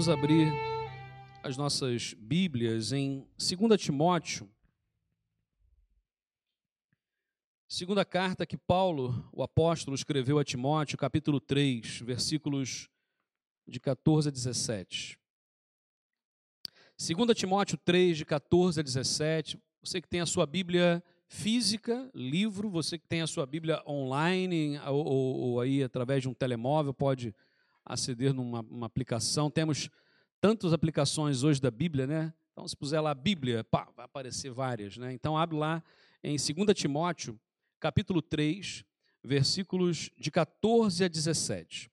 [0.00, 0.50] Vamos abrir
[1.42, 4.48] as nossas Bíblias em 2 Timóteo.
[7.68, 12.88] Segunda carta que Paulo, o apóstolo, escreveu a Timóteo, capítulo 3, versículos
[13.68, 15.18] de 14 a 17.
[16.96, 19.58] 2 Timóteo 3, de 14 a 17.
[19.82, 24.78] Você que tem a sua Bíblia física, livro, você que tem a sua Bíblia online
[24.78, 27.34] ou, ou, ou aí através de um telemóvel, pode
[27.84, 29.50] aceder numa aplicação.
[29.50, 29.90] Temos
[30.40, 32.32] tantas aplicações hoje da Bíblia, né?
[32.52, 35.12] Então, se puser lá Bíblia, pá, vai aparecer várias, né?
[35.12, 35.82] Então, abre lá
[36.22, 37.38] em 2 Timóteo,
[37.78, 38.84] capítulo 3,
[39.22, 41.90] versículos de 14 a 17.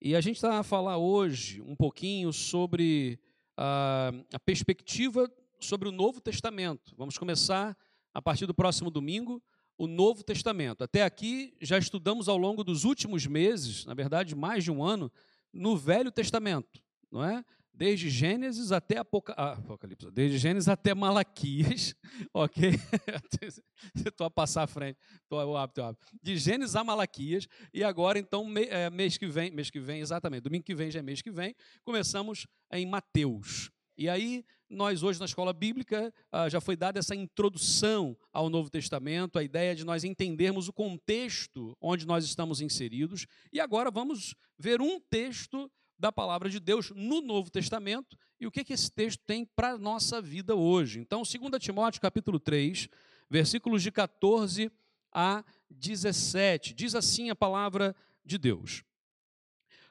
[0.00, 3.18] E a gente está a falar hoje um pouquinho sobre
[3.56, 5.30] a, a perspectiva
[5.60, 6.94] sobre o Novo Testamento.
[6.96, 7.76] Vamos começar
[8.14, 9.42] a partir do próximo domingo
[9.78, 10.82] o Novo Testamento.
[10.82, 15.10] Até aqui já estudamos ao longo dos últimos meses, na verdade, mais de um ano,
[15.52, 17.44] no Velho Testamento, não é?
[17.72, 19.32] Desde Gênesis até Apoca...
[19.36, 21.94] ah, Apocalipse, desde Gênesis até Malaquias,
[22.34, 22.72] ok?
[24.04, 26.04] Estou a passar à frente, estou hábito, hábito.
[26.20, 28.44] De Gênesis a Malaquias, e agora, então,
[28.92, 31.54] mês que vem, mês que vem, exatamente, domingo que vem já é mês que vem,
[31.84, 33.70] começamos em Mateus.
[33.96, 38.70] E aí, nós hoje na escola bíblica ah, já foi dada essa introdução ao Novo
[38.70, 43.26] Testamento, a ideia de nós entendermos o contexto onde nós estamos inseridos.
[43.52, 48.50] E agora vamos ver um texto da palavra de Deus no Novo Testamento e o
[48.50, 51.00] que, que esse texto tem para a nossa vida hoje.
[51.00, 52.88] Então, 2 Timóteo capítulo 3,
[53.28, 54.70] versículos de 14
[55.12, 58.84] a 17, diz assim a palavra de Deus.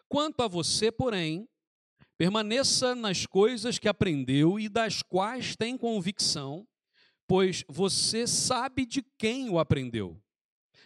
[0.07, 1.47] Quanto a você, porém,
[2.17, 6.67] Permaneça nas coisas que aprendeu e das quais tem convicção,
[7.27, 10.19] pois você sabe de quem o aprendeu.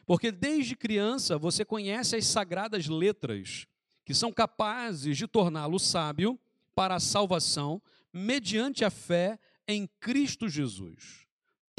[0.05, 3.65] Porque desde criança você conhece as sagradas letras,
[4.03, 6.37] que são capazes de torná-lo sábio
[6.75, 7.81] para a salvação
[8.11, 11.20] mediante a fé em Cristo Jesus.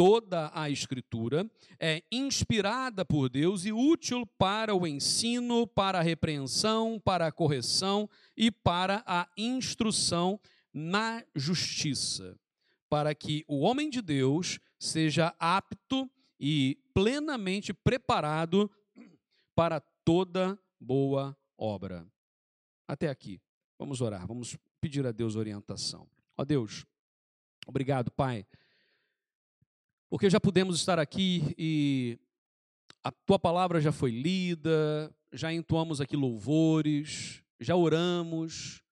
[0.04, 1.48] Toda a Escritura
[1.78, 8.10] é inspirada por Deus e útil para o ensino, para a repreensão, para a correção
[8.36, 10.40] e para a instrução
[10.74, 12.36] na justiça,
[12.90, 16.10] para que o homem de Deus seja apto
[16.40, 18.68] e plenamente preparado
[19.54, 22.04] para toda boa obra.
[22.88, 23.40] Até aqui.
[23.78, 26.08] Vamos orar, vamos pedir a Deus orientação.
[26.36, 26.84] Ó Deus,
[27.68, 28.44] obrigado, Pai
[30.12, 32.18] porque já pudemos estar aqui e
[33.02, 38.82] a tua palavra já foi lida, já entoamos aqui louvores, já oramos,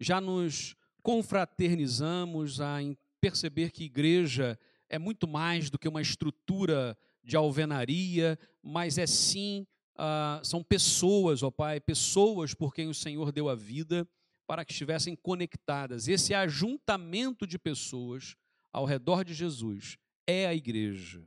[0.00, 2.78] já nos confraternizamos a
[3.20, 9.66] perceber que igreja é muito mais do que uma estrutura de alvenaria, mas é sim,
[9.98, 14.08] uh, são pessoas, ó Pai, pessoas por quem o Senhor deu a vida
[14.46, 16.08] para que estivessem conectadas.
[16.08, 18.36] Esse ajuntamento de pessoas
[18.72, 21.26] ao redor de Jesus é a igreja.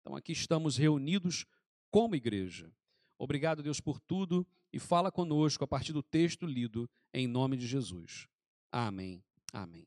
[0.00, 1.46] Então aqui estamos reunidos
[1.90, 2.70] como igreja.
[3.18, 7.66] Obrigado, Deus, por tudo e fala conosco a partir do texto lido em nome de
[7.66, 8.28] Jesus.
[8.70, 9.22] Amém.
[9.52, 9.86] Amém.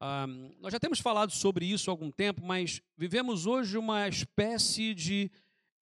[0.00, 4.94] Um, nós já temos falado sobre isso há algum tempo, mas vivemos hoje uma espécie
[4.94, 5.30] de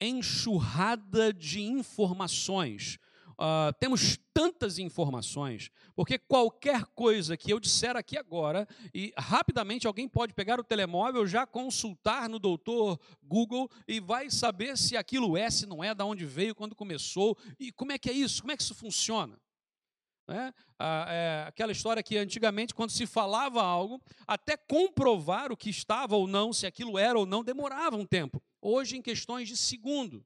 [0.01, 2.99] enxurrada de informações
[3.43, 10.09] uh, temos tantas informações, porque qualquer coisa que eu disser aqui agora, e rapidamente alguém
[10.09, 15.51] pode pegar o telemóvel, já consultar no doutor Google e vai saber se aquilo é,
[15.51, 18.53] se não é, de onde veio, quando começou, e como é que é isso, como
[18.53, 19.39] é que isso funciona.
[20.29, 26.17] É, é, aquela história que antigamente, quando se falava algo, até comprovar o que estava
[26.17, 28.41] ou não, se aquilo era ou não, demorava um tempo.
[28.61, 30.25] Hoje, em questões de segundo.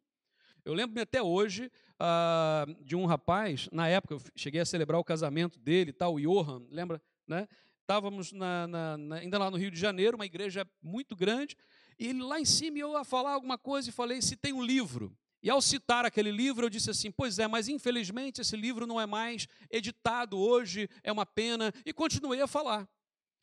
[0.67, 1.71] Eu lembro-me até hoje
[2.01, 6.21] uh, de um rapaz, na época eu cheguei a celebrar o casamento dele, tal, o
[6.21, 7.01] Johan, lembra?
[7.27, 7.49] Né?
[7.81, 11.57] Estávamos na, na, na, ainda lá no Rio de Janeiro, uma igreja muito grande,
[11.99, 14.63] e ele lá em cima eu ia falar alguma coisa e falei: se tem um
[14.63, 15.17] livro.
[15.43, 19.01] E ao citar aquele livro, eu disse assim: Pois é, mas infelizmente esse livro não
[19.01, 21.73] é mais editado hoje, é uma pena.
[21.85, 22.89] E continuei a falar.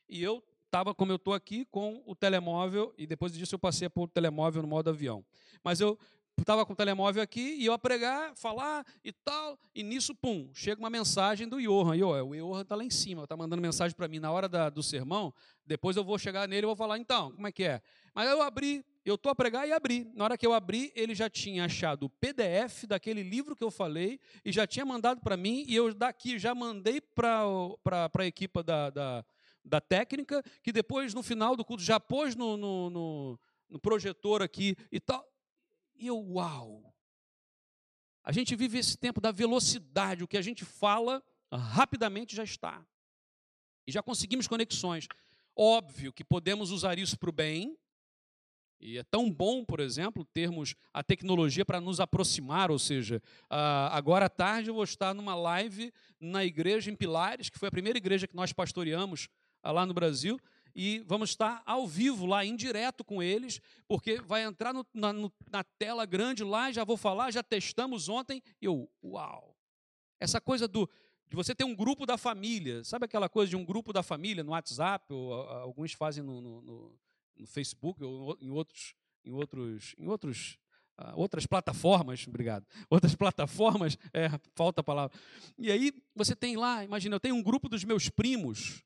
[0.09, 3.87] E eu estava, como eu estou aqui, com o telemóvel, e depois disso eu passei
[3.87, 5.23] a pôr o telemóvel no modo avião.
[5.63, 5.97] Mas eu
[6.41, 10.49] estava com o telemóvel aqui e eu a pregar, falar e tal, e nisso, pum,
[10.53, 11.95] chega uma mensagem do Johan.
[11.95, 14.49] E, ó, o Johan está lá em cima, está mandando mensagem para mim na hora
[14.49, 15.33] da, do sermão.
[15.65, 17.81] Depois eu vou chegar nele e vou falar, então, como é que é?
[18.13, 20.09] Mas eu abri, eu estou a pregar e abri.
[20.13, 23.71] Na hora que eu abri, ele já tinha achado o PDF daquele livro que eu
[23.71, 28.63] falei e já tinha mandado para mim, e eu daqui já mandei para a equipa
[28.63, 29.25] da, da,
[29.63, 33.39] da, técnica, que depois, no final do culto, já pôs no, no, no,
[33.69, 35.32] no projetor aqui e tal.
[36.03, 36.93] E eu, uau!
[38.25, 42.85] A gente vive esse tempo da velocidade, o que a gente fala rapidamente já está.
[43.87, 45.07] E já conseguimos conexões.
[45.55, 47.77] Óbvio que podemos usar isso para o bem,
[48.81, 53.23] e é tão bom, por exemplo, termos a tecnologia para nos aproximar, ou seja,
[53.89, 57.71] agora à tarde eu vou estar numa live na igreja em Pilares, que foi a
[57.71, 59.29] primeira igreja que nós pastoreamos
[59.63, 60.37] ah, lá no Brasil,
[60.75, 65.13] e vamos estar ao vivo lá, em direto com eles, porque vai entrar no, na,
[65.13, 69.55] no, na, tela grande lá, já vou falar, já testamos ontem, e eu, uau!
[70.19, 70.89] Essa coisa do,
[71.27, 74.43] de você ter um grupo da família, sabe aquela coisa de um grupo da família
[74.43, 76.97] no WhatsApp, ou, alguns fazem no, no
[77.37, 80.57] no Facebook ou em outros, em outros, em outros,
[80.99, 85.17] uh, outras plataformas, obrigado, outras plataformas, é, falta a palavra.
[85.57, 88.83] E aí você tem lá, imagina, eu tenho um grupo dos meus primos,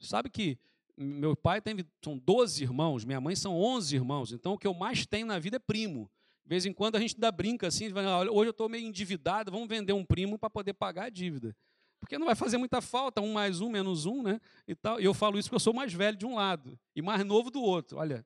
[0.00, 0.58] sabe que
[0.96, 4.74] meu pai tem, são 12 irmãos, minha mãe são 11 irmãos, então o que eu
[4.74, 6.10] mais tenho na vida é primo.
[6.44, 9.68] De vez em quando a gente dá brinca assim, hoje eu estou meio endividado, vamos
[9.68, 11.56] vender um primo para poder pagar a dívida
[12.04, 14.38] porque não vai fazer muita falta, um mais um, menos um, né?
[14.68, 15.00] E, tal.
[15.00, 17.50] e eu falo isso porque eu sou mais velho de um lado e mais novo
[17.50, 17.98] do outro.
[17.98, 18.24] Olha,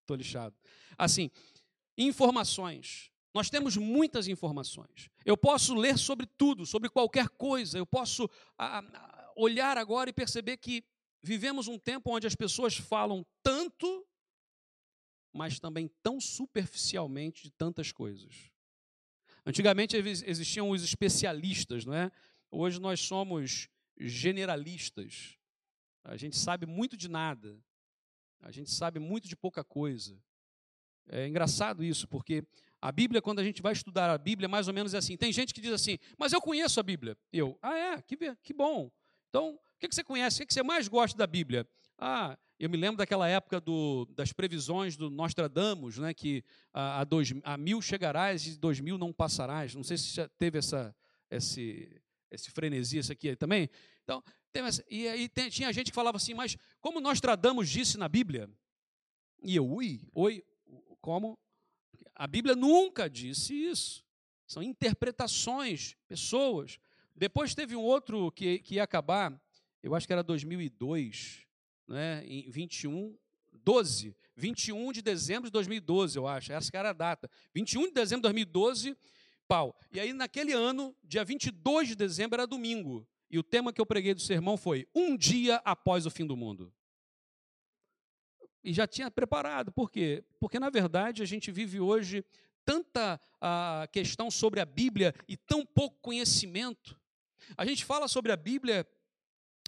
[0.00, 0.54] estou lixado.
[0.98, 1.30] Assim,
[1.96, 3.10] informações.
[3.32, 5.08] Nós temos muitas informações.
[5.24, 7.78] Eu posso ler sobre tudo, sobre qualquer coisa.
[7.78, 8.28] Eu posso
[8.58, 10.82] a, a, olhar agora e perceber que
[11.22, 14.06] vivemos um tempo onde as pessoas falam tanto,
[15.32, 18.50] mas também tão superficialmente de tantas coisas.
[19.44, 22.10] Antigamente existiam os especialistas, não é?
[22.50, 23.68] Hoje nós somos
[23.98, 25.38] generalistas.
[26.04, 27.58] A gente sabe muito de nada.
[28.40, 30.18] A gente sabe muito de pouca coisa.
[31.08, 32.44] É engraçado isso, porque
[32.80, 35.16] a Bíblia, quando a gente vai estudar a Bíblia, mais ou menos é assim.
[35.16, 37.16] Tem gente que diz assim, mas eu conheço a Bíblia.
[37.32, 38.02] Eu, ah, é?
[38.02, 38.90] Que, que bom.
[39.28, 40.42] Então, o que você conhece?
[40.42, 41.66] O que você mais gosta da Bíblia?
[41.98, 47.04] Ah, eu me lembro daquela época do, das previsões do Nostradamus, né, que a, a,
[47.04, 49.74] dois, a mil chegarás e dois mil não passarás.
[49.74, 50.94] Não sei se já teve essa,
[51.30, 53.68] esse, esse frenesi, esse aqui também.
[54.04, 54.22] Então,
[54.88, 58.50] e aí tem, tinha gente que falava assim, mas como nós tradamos disse na Bíblia?
[59.42, 60.44] E eu, ui, oi,
[61.00, 61.38] como?
[62.14, 64.04] A Bíblia nunca disse isso.
[64.46, 66.78] São interpretações, pessoas.
[67.14, 69.40] Depois teve um outro que, que ia acabar,
[69.82, 71.46] eu acho que era 2002,
[71.88, 73.16] né, em 21,
[73.52, 77.30] 12, 21 de dezembro de 2012, eu acho, essa era a data.
[77.54, 78.96] 21 de dezembro de 2012,
[79.46, 79.76] pau.
[79.90, 83.06] E aí, naquele ano, dia 22 de dezembro, era domingo.
[83.30, 86.36] E o tema que eu preguei do sermão foi Um Dia Após o Fim do
[86.36, 86.72] Mundo.
[88.62, 89.72] E já tinha preparado.
[89.72, 90.24] Por quê?
[90.38, 92.24] Porque, na verdade, a gente vive hoje
[92.64, 96.98] tanta a, questão sobre a Bíblia e tão pouco conhecimento.
[97.56, 98.86] A gente fala sobre a Bíblia,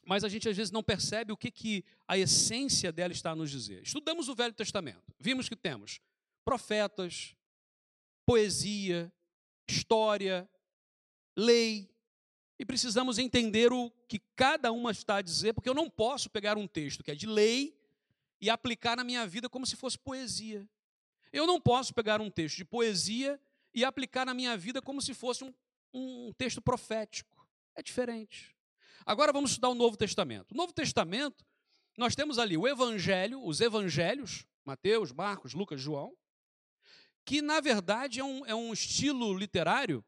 [0.04, 3.36] mas a gente às vezes não percebe o que, que a essência dela está a
[3.36, 3.82] nos dizer.
[3.82, 5.14] Estudamos o Velho Testamento.
[5.18, 6.00] Vimos que temos
[6.44, 7.36] profetas,
[8.26, 9.12] poesia,
[9.68, 10.48] história,
[11.36, 11.88] lei,
[12.58, 16.56] e precisamos entender o que cada uma está a dizer, porque eu não posso pegar
[16.56, 17.76] um texto que é de lei
[18.40, 20.68] e aplicar na minha vida como se fosse poesia.
[21.32, 23.40] Eu não posso pegar um texto de poesia
[23.74, 25.52] e aplicar na minha vida como se fosse um,
[25.92, 27.46] um texto profético.
[27.74, 28.54] É diferente.
[29.04, 30.52] Agora vamos estudar o Novo Testamento.
[30.52, 31.44] O Novo Testamento,
[31.96, 36.16] nós temos ali o Evangelho, os Evangelhos, Mateus, Marcos, Lucas, João,
[37.24, 40.04] que na verdade é um, é um estilo literário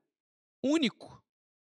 [0.63, 1.23] único,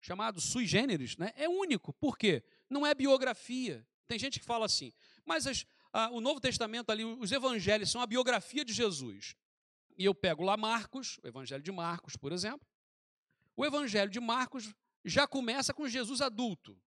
[0.01, 1.31] chamado sui generis, né?
[1.35, 1.93] é único.
[1.93, 2.43] Por quê?
[2.69, 3.85] Não é biografia.
[4.07, 4.91] Tem gente que fala assim,
[5.25, 9.35] mas as, a, o Novo Testamento ali, os evangelhos são a biografia de Jesus.
[9.97, 12.67] E eu pego lá Marcos, o Evangelho de Marcos, por exemplo.
[13.55, 14.73] O Evangelho de Marcos
[15.05, 16.79] já começa com Jesus adulto.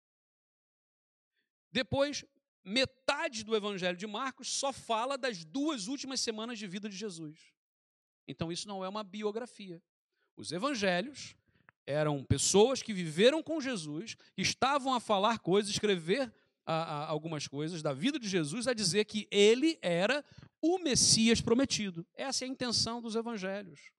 [1.77, 2.25] Depois,
[2.65, 7.53] metade do Evangelho de Marcos só fala das duas últimas semanas de vida de Jesus.
[8.27, 9.83] Então, isso não é uma biografia.
[10.39, 11.37] Os evangelhos
[11.87, 16.33] eram pessoas que viveram com Jesus, estavam a falar coisas, escrever
[16.65, 20.25] a, a, algumas coisas da vida de Jesus, a dizer que ele era
[20.63, 22.07] o Messias prometido.
[22.15, 23.93] Essa é a intenção dos evangelhos.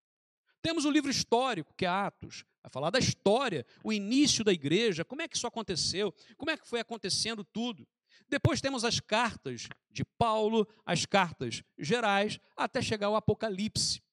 [0.67, 5.05] Temos o livro histórico, que é Atos, a falar da história, o início da igreja,
[5.05, 7.88] como é que isso aconteceu, como é que foi acontecendo tudo.
[8.27, 14.03] Depois temos as cartas de Paulo, as cartas gerais, até chegar ao Apocalipse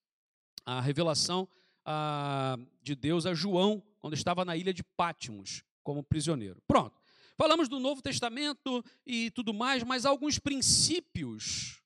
[0.64, 1.48] a revelação
[1.84, 6.62] a, de Deus a João, quando estava na ilha de Pátimos, como prisioneiro.
[6.68, 7.02] Pronto.
[7.36, 11.82] Falamos do Novo Testamento e tudo mais, mas há alguns princípios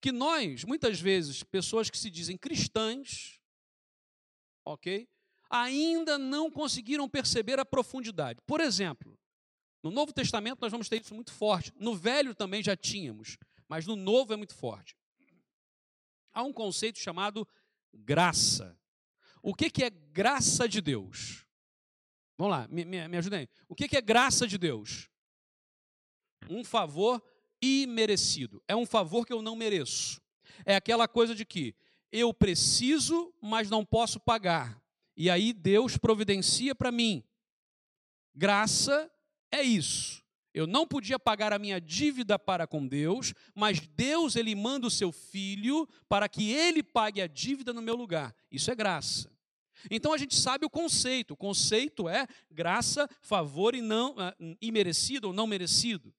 [0.00, 3.39] que nós, muitas vezes, pessoas que se dizem cristãs,
[4.64, 5.08] ok?
[5.48, 8.40] Ainda não conseguiram perceber a profundidade.
[8.46, 9.18] Por exemplo,
[9.82, 11.72] no Novo Testamento nós vamos ter isso muito forte.
[11.76, 13.38] No Velho também já tínhamos,
[13.68, 14.96] mas no Novo é muito forte.
[16.32, 17.46] Há um conceito chamado
[17.92, 18.78] graça.
[19.42, 21.46] O que, que é graça de Deus?
[22.36, 23.48] Vamos lá, me, me, me ajudem.
[23.68, 25.08] O que, que é graça de Deus?
[26.48, 27.22] Um favor
[27.60, 28.62] imerecido.
[28.66, 30.20] É um favor que eu não mereço.
[30.64, 31.74] É aquela coisa de que
[32.12, 34.80] eu preciso, mas não posso pagar.
[35.16, 37.22] E aí Deus providencia para mim.
[38.34, 39.10] Graça
[39.50, 40.20] é isso.
[40.52, 44.90] Eu não podia pagar a minha dívida para com Deus, mas Deus ele manda o
[44.90, 48.34] seu filho para que ele pague a dívida no meu lugar.
[48.50, 49.30] Isso é graça.
[49.88, 51.34] Então a gente sabe o conceito.
[51.34, 56.12] O conceito é graça, favor e não uh, imerecido ou não merecido.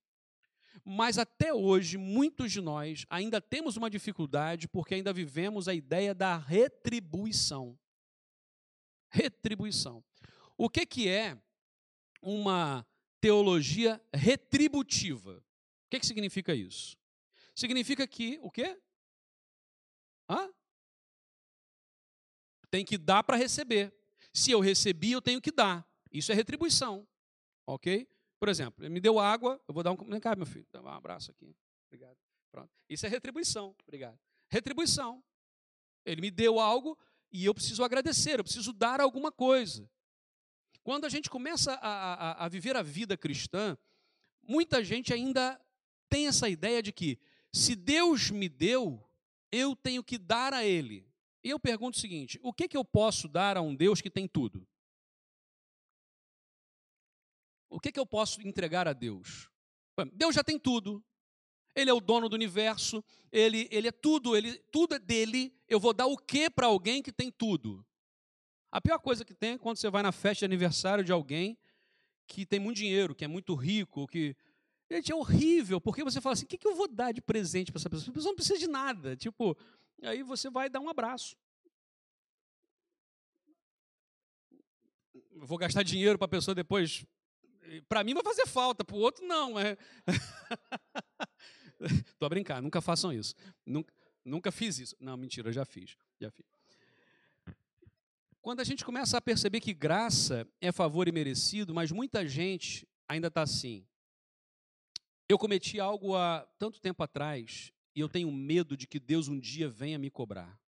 [0.83, 6.13] Mas até hoje, muitos de nós ainda temos uma dificuldade porque ainda vivemos a ideia
[6.13, 7.77] da retribuição.
[9.09, 10.03] Retribuição.
[10.57, 11.37] O que, que é
[12.21, 12.85] uma
[13.19, 15.37] teologia retributiva?
[15.37, 16.97] O que, que significa isso?
[17.53, 18.79] Significa que o quê?
[20.29, 20.49] Hã?
[22.69, 23.93] Tem que dar para receber.
[24.33, 25.85] Se eu recebi, eu tenho que dar.
[26.11, 27.07] Isso é retribuição.
[27.67, 28.07] Ok?
[28.41, 29.95] Por exemplo, ele me deu água, eu vou dar um.
[29.95, 31.55] Vem cá, meu filho, dá um abraço aqui.
[31.85, 32.17] Obrigado.
[32.51, 32.71] Pronto.
[32.89, 33.75] Isso é retribuição.
[33.83, 34.17] Obrigado.
[34.49, 35.23] Retribuição.
[36.03, 36.97] Ele me deu algo
[37.31, 39.87] e eu preciso agradecer, eu preciso dar alguma coisa.
[40.81, 43.77] Quando a gente começa a, a, a viver a vida cristã,
[44.41, 45.61] muita gente ainda
[46.09, 47.19] tem essa ideia de que
[47.53, 49.07] se Deus me deu,
[49.51, 51.07] eu tenho que dar a Ele.
[51.43, 54.09] E eu pergunto o seguinte: o que, que eu posso dar a um Deus que
[54.09, 54.67] tem tudo?
[57.71, 59.49] O que, que eu posso entregar a Deus?
[60.13, 61.03] Deus já tem tudo.
[61.73, 63.01] Ele é o dono do universo,
[63.31, 65.55] ele, ele é tudo, ele, tudo é dele.
[65.69, 67.85] Eu vou dar o que para alguém que tem tudo?
[68.69, 71.57] A pior coisa que tem é quando você vai na festa de aniversário de alguém
[72.27, 74.35] que tem muito dinheiro, que é muito rico, que.
[74.89, 77.71] Gente, é horrível, porque você fala assim: o que, que eu vou dar de presente
[77.71, 78.11] para essa pessoa?
[78.11, 79.15] A pessoa não precisa de nada.
[79.15, 79.57] Tipo,
[80.03, 81.37] aí você vai dar um abraço.
[85.45, 87.05] vou gastar dinheiro para a pessoa depois
[87.87, 89.57] para mim vai fazer falta, para o outro não.
[89.57, 89.77] É...
[91.79, 93.33] Estou a brincar, nunca façam isso.
[93.65, 93.93] Nunca,
[94.25, 94.95] nunca fiz isso.
[94.99, 95.95] Não, mentira, já fiz.
[96.19, 96.45] Já fiz.
[98.41, 102.87] Quando a gente começa a perceber que graça é favor e merecido, mas muita gente
[103.07, 103.85] ainda está assim.
[105.29, 109.39] Eu cometi algo há tanto tempo atrás e eu tenho medo de que Deus um
[109.39, 110.59] dia venha me cobrar.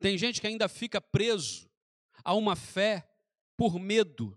[0.00, 1.70] Tem gente que ainda fica preso
[2.24, 3.08] a uma fé
[3.56, 4.36] por medo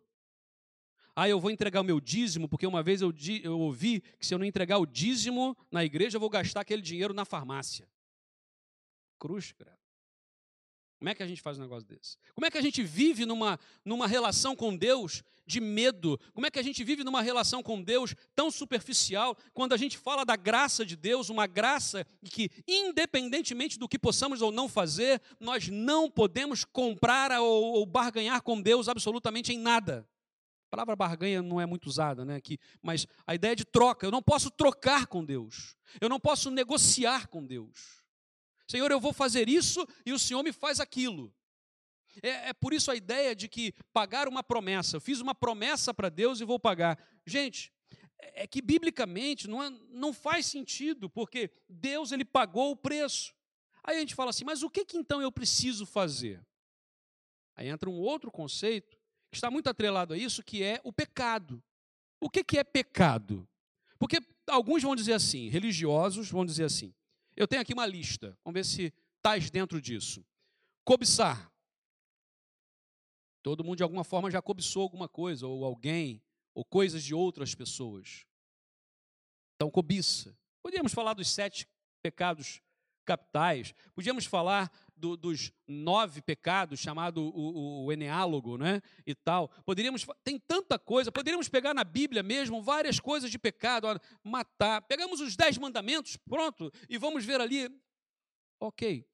[1.16, 4.34] ah, eu vou entregar o meu dízimo, porque uma vez eu, eu ouvi que se
[4.34, 7.88] eu não entregar o dízimo na igreja, eu vou gastar aquele dinheiro na farmácia.
[9.18, 9.80] Cruz, cara.
[11.00, 12.18] Como é que a gente faz um negócio desse?
[12.34, 16.20] Como é que a gente vive numa, numa relação com Deus de medo?
[16.34, 19.98] Como é que a gente vive numa relação com Deus tão superficial quando a gente
[19.98, 25.22] fala da graça de Deus, uma graça que, independentemente do que possamos ou não fazer,
[25.40, 30.06] nós não podemos comprar ou, ou barganhar com Deus absolutamente em nada?
[30.76, 34.06] Palavra barganha não é muito usada né, aqui, mas a ideia de troca.
[34.06, 35.78] Eu não posso trocar com Deus.
[36.02, 38.04] Eu não posso negociar com Deus.
[38.68, 41.34] Senhor, eu vou fazer isso e o Senhor me faz aquilo.
[42.22, 44.98] É, é por isso a ideia de que pagar uma promessa.
[44.98, 47.00] Eu fiz uma promessa para Deus e vou pagar.
[47.26, 47.72] Gente,
[48.20, 53.34] é, é que biblicamente não, é, não faz sentido, porque Deus ele pagou o preço.
[53.82, 56.46] Aí a gente fala assim, mas o que, que então eu preciso fazer?
[57.56, 59.05] Aí entra um outro conceito
[59.36, 61.64] está muito atrelado a isso, que é o pecado.
[62.20, 63.48] O que, que é pecado?
[63.98, 66.94] Porque alguns vão dizer assim, religiosos vão dizer assim.
[67.36, 70.26] Eu tenho aqui uma lista, vamos ver se estás dentro disso.
[70.84, 71.52] Cobiçar.
[73.42, 76.22] Todo mundo de alguma forma já cobiçou alguma coisa, ou alguém,
[76.54, 78.26] ou coisas de outras pessoas.
[79.56, 80.36] Então, cobiça.
[80.64, 81.68] Podíamos falar dos sete
[82.02, 82.62] pecados
[83.06, 88.82] capitais, podíamos falar do, dos nove pecados, chamado o, o, o, eneálogo, né?
[89.06, 89.50] E tal.
[89.66, 93.88] Poderíamos, tem tanta coisa, poderíamos pegar na Bíblia mesmo várias coisas de pecado,
[94.24, 94.82] matar.
[94.84, 97.70] Pegamos os dez mandamentos, pronto, e vamos ver ali.
[98.60, 99.06] Ok.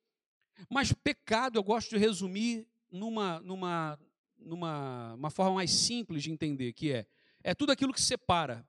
[0.70, 4.00] Mas pecado eu gosto de resumir numa, numa,
[4.38, 7.08] numa uma forma mais simples de entender, que é,
[7.44, 8.68] é tudo aquilo que separa.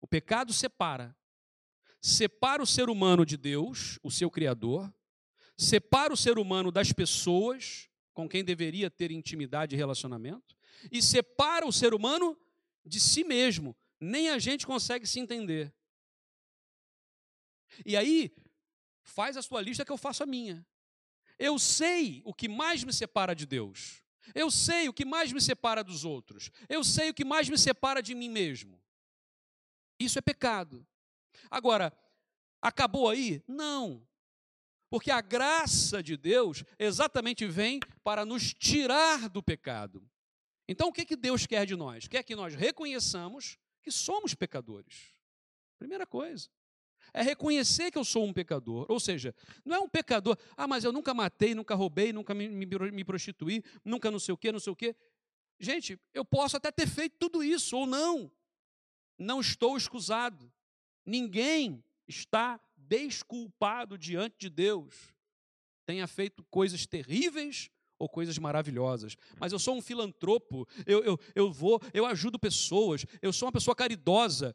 [0.00, 1.16] O pecado separa.
[2.00, 4.92] Separa o ser humano de Deus, o seu Criador,
[5.58, 10.56] separa o ser humano das pessoas com quem deveria ter intimidade e relacionamento,
[10.90, 12.38] e separa o ser humano
[12.84, 13.76] de si mesmo.
[14.00, 15.72] Nem a gente consegue se entender.
[17.84, 18.32] E aí,
[19.02, 20.66] faz a sua lista que eu faço a minha.
[21.38, 24.02] Eu sei o que mais me separa de Deus.
[24.34, 26.50] Eu sei o que mais me separa dos outros.
[26.68, 28.80] Eu sei o que mais me separa de mim mesmo.
[29.98, 30.86] Isso é pecado.
[31.50, 31.96] Agora,
[32.60, 33.42] acabou aí?
[33.46, 34.07] Não.
[34.90, 40.02] Porque a graça de Deus exatamente vem para nos tirar do pecado.
[40.66, 42.08] Então, o que, que Deus quer de nós?
[42.08, 45.14] Quer que nós reconheçamos que somos pecadores.
[45.78, 46.48] Primeira coisa.
[47.12, 48.84] É reconhecer que eu sou um pecador.
[48.88, 52.48] Ou seja, não é um pecador, ah, mas eu nunca matei, nunca roubei, nunca me,
[52.48, 54.94] me, me prostituí, nunca não sei o quê, não sei o quê.
[55.58, 58.30] Gente, eu posso até ter feito tudo isso, ou não.
[59.18, 60.52] Não estou escusado.
[61.04, 65.14] Ninguém está desculpado diante de Deus.
[65.86, 69.16] Tenha feito coisas terríveis ou coisas maravilhosas.
[69.38, 73.52] Mas eu sou um filantropo, eu, eu, eu vou, eu ajudo pessoas, eu sou uma
[73.52, 74.54] pessoa caridosa.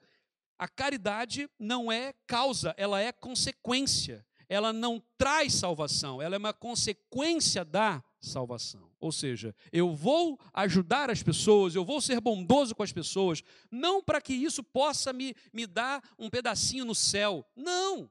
[0.58, 4.26] A caridade não é causa, ela é consequência.
[4.48, 8.90] Ela não traz salvação, ela é uma consequência da salvação.
[9.00, 14.02] Ou seja, eu vou ajudar as pessoas, eu vou ser bondoso com as pessoas, não
[14.02, 17.46] para que isso possa me, me dar um pedacinho no céu.
[17.56, 18.10] Não!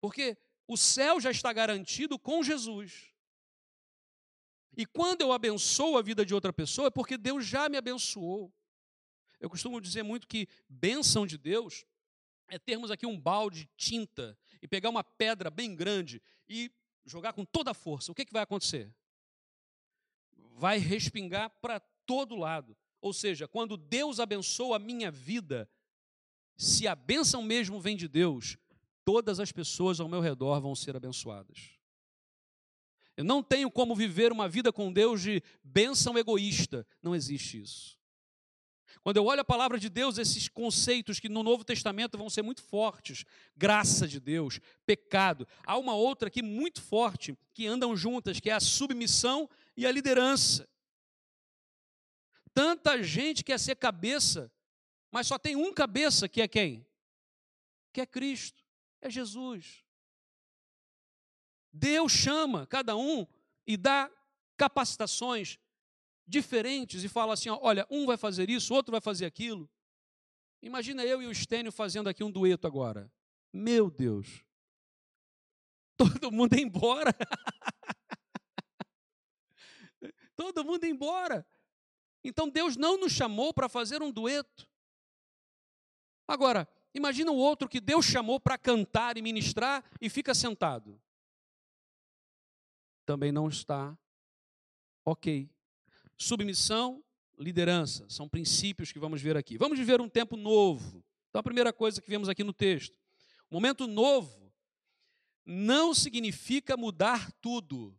[0.00, 3.10] Porque o céu já está garantido com Jesus.
[4.76, 8.52] E quando eu abençoo a vida de outra pessoa, é porque Deus já me abençoou.
[9.38, 11.84] Eu costumo dizer muito que bênção de Deus
[12.48, 16.70] é termos aqui um balde de tinta e pegar uma pedra bem grande e
[17.04, 18.12] jogar com toda a força.
[18.12, 18.92] O que, que vai acontecer?
[20.56, 22.76] Vai respingar para todo lado.
[23.00, 25.68] Ou seja, quando Deus abençoa a minha vida,
[26.56, 28.56] se a bênção mesmo vem de Deus,
[29.04, 31.70] todas as pessoas ao meu redor vão ser abençoadas.
[33.16, 36.86] Eu não tenho como viver uma vida com Deus de bênção egoísta.
[37.02, 37.98] Não existe isso.
[39.02, 42.42] Quando eu olho a palavra de Deus, esses conceitos que no Novo Testamento vão ser
[42.42, 43.24] muito fortes,
[43.56, 45.46] graça de Deus, pecado.
[45.66, 49.90] Há uma outra aqui muito forte que andam juntas, que é a submissão e a
[49.90, 50.68] liderança.
[52.54, 54.52] Tanta gente quer ser cabeça,
[55.10, 56.86] mas só tem um cabeça que é quem?
[57.92, 58.62] Que é Cristo,
[59.00, 59.84] é Jesus.
[61.72, 63.26] Deus chama cada um
[63.66, 64.08] e dá
[64.56, 65.58] capacitações
[66.26, 69.68] diferentes e fala assim: olha, um vai fazer isso, outro vai fazer aquilo.
[70.62, 73.12] Imagina eu e o Estênio fazendo aqui um dueto agora.
[73.52, 74.44] Meu Deus.
[75.96, 77.14] Todo mundo embora.
[80.36, 81.46] Todo mundo embora.
[82.24, 84.68] Então Deus não nos chamou para fazer um dueto.
[86.26, 91.00] Agora, imagina o outro que Deus chamou para cantar e ministrar e fica sentado
[93.04, 93.96] também não está
[95.04, 95.50] ok.
[96.22, 97.02] Submissão,
[97.38, 99.58] liderança, são princípios que vamos ver aqui.
[99.58, 101.04] Vamos viver um tempo novo.
[101.28, 102.98] Então, a primeira coisa que vemos aqui no texto:
[103.50, 104.52] momento novo
[105.44, 107.96] não significa mudar tudo.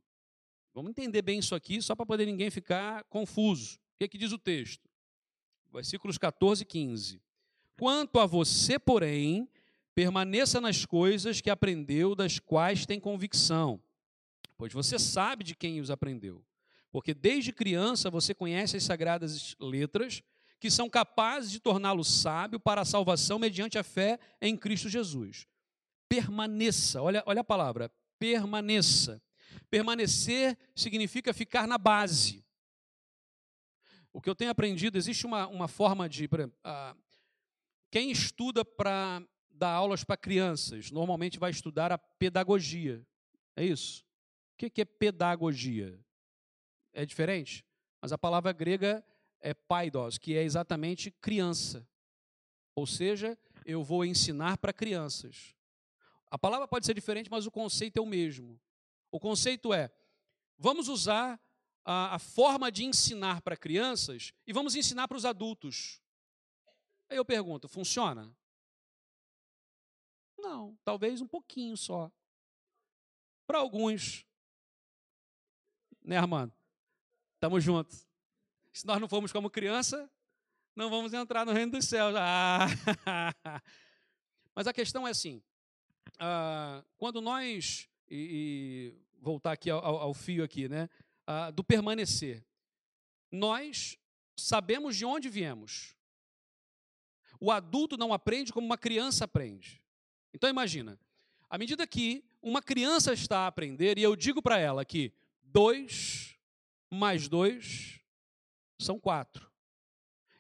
[0.74, 3.76] Vamos entender bem isso aqui, só para poder ninguém ficar confuso.
[3.76, 4.90] O que, é que diz o texto?
[5.72, 7.22] Versículos 14 e 15.
[7.78, 9.48] Quanto a você, porém,
[9.94, 13.82] permaneça nas coisas que aprendeu, das quais tem convicção
[14.64, 16.42] pois você sabe de quem os aprendeu.
[16.94, 20.22] Porque desde criança você conhece as sagradas letras
[20.60, 25.48] que são capazes de torná-lo sábio para a salvação mediante a fé em Cristo Jesus.
[26.08, 29.20] Permaneça, olha, olha a palavra, permaneça.
[29.72, 32.46] Permanecer significa ficar na base.
[34.14, 36.30] O que eu tenho aprendido, existe uma, uma forma de.
[36.32, 36.96] Exemplo, ah,
[37.90, 43.04] quem estuda para dar aulas para crianças, normalmente vai estudar a pedagogia.
[43.56, 44.06] É isso?
[44.54, 46.00] O que é pedagogia?
[46.94, 47.66] É diferente?
[48.02, 49.04] Mas a palavra grega
[49.42, 51.88] é paidos, que é exatamente criança.
[52.76, 55.56] Ou seja, eu vou ensinar para crianças.
[56.28, 58.60] A palavra pode ser diferente, mas o conceito é o mesmo.
[59.12, 59.92] O conceito é:
[60.58, 61.40] vamos usar
[61.86, 66.02] a, a forma de ensinar para crianças e vamos ensinar para os adultos.
[67.10, 68.36] Aí eu pergunto: funciona?
[70.38, 72.12] Não, talvez um pouquinho só.
[73.46, 74.26] Para alguns,
[76.02, 76.54] né, Armando?
[77.44, 78.08] Estamos juntos.
[78.72, 80.10] Se nós não formos como criança,
[80.74, 82.16] não vamos entrar no reino dos céus.
[82.18, 82.68] Ah.
[84.56, 85.44] Mas a questão é assim:
[86.18, 90.90] ah, quando nós, e, e, voltar aqui ao, ao, fio aqui, né,
[91.28, 92.46] ah, do permanecer,
[93.30, 94.00] nós
[94.38, 95.98] sabemos de onde viemos.
[97.42, 99.84] O adulto não aprende como uma criança aprende.
[100.34, 100.98] Então imagina,
[101.50, 106.33] à medida que uma criança está a aprender, e eu digo para ela que 2
[106.94, 108.00] mais 2
[108.80, 109.52] são 4.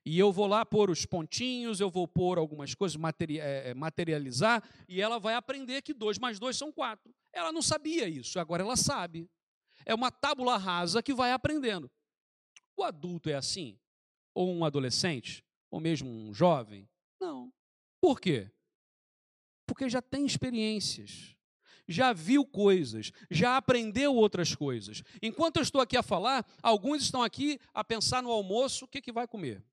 [0.05, 4.61] E eu vou lá pôr os pontinhos, eu vou pôr algumas coisas, é, é, materializar,
[4.87, 7.13] e ela vai aprender que 2 mais 2 são 4.
[7.31, 9.29] Ela não sabia isso, agora ela sabe.
[9.85, 11.89] É uma tábula rasa que vai aprendendo.
[12.75, 13.79] O adulto é assim?
[14.33, 15.43] Ou um adolescente?
[15.71, 16.89] Ou mesmo um jovem?
[17.19, 17.51] Não.
[18.01, 18.51] Por quê?
[19.65, 21.32] Porque já tem experiências
[21.87, 25.03] já viu coisas, já aprendeu outras coisas.
[25.21, 29.01] Enquanto eu estou aqui a falar, alguns estão aqui a pensar no almoço, o que,
[29.01, 29.63] que vai comer.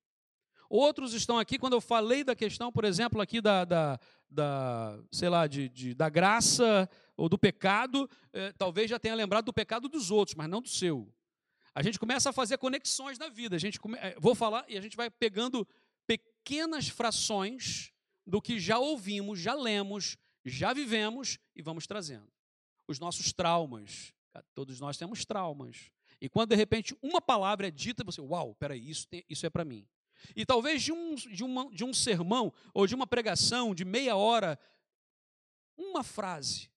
[0.68, 3.98] Outros estão aqui, quando eu falei da questão, por exemplo, aqui da, da,
[4.30, 9.46] da sei lá, de, de, da graça ou do pecado, eh, talvez já tenha lembrado
[9.46, 11.12] do pecado dos outros, mas não do seu.
[11.74, 13.56] A gente começa a fazer conexões na vida.
[13.56, 13.96] A gente come...
[13.98, 15.66] Eh, vou falar e a gente vai pegando
[16.06, 17.92] pequenas frações
[18.24, 22.30] do que já ouvimos, já lemos, já vivemos e vamos trazendo.
[22.86, 24.12] Os nossos traumas.
[24.54, 25.90] Todos nós temos traumas.
[26.20, 29.50] E quando de repente uma palavra é dita, você, uau, peraí, isso, tem, isso é
[29.50, 29.86] para mim.
[30.36, 34.16] E talvez de um, de, uma, de um sermão ou de uma pregação de meia
[34.16, 34.58] hora,
[35.76, 36.70] uma frase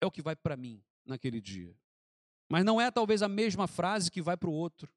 [0.00, 1.74] é o que vai para mim naquele dia.
[2.48, 4.92] Mas não é talvez a mesma frase que vai para o outro.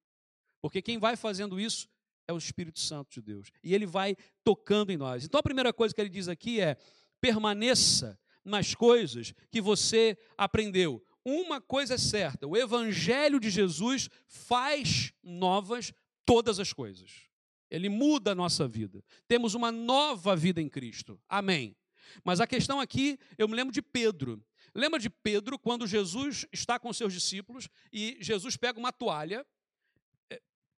[0.62, 1.90] Porque quem vai fazendo isso
[2.28, 3.52] é o Espírito Santo de Deus.
[3.64, 5.26] E ele vai tocando em nós.
[5.26, 6.78] Então a primeira coisa que ele diz aqui é:
[7.22, 11.02] permaneça nas coisas que você aprendeu.
[11.24, 15.94] Uma coisa é certa: o Evangelho de Jesus faz novas
[16.26, 17.30] todas as coisas.
[17.70, 19.02] Ele muda a nossa vida.
[19.28, 21.22] Temos uma nova vida em Cristo.
[21.30, 21.76] Amém.
[22.24, 24.44] Mas a questão aqui, eu me lembro de Pedro.
[24.76, 29.46] Lembra de Pedro quando Jesus está com seus discípulos e Jesus pega uma toalha